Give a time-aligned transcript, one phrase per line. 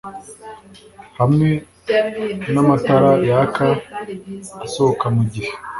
[1.19, 1.49] Hamwe
[2.53, 3.67] namatara yaka
[4.65, 5.51] asohoka mugihe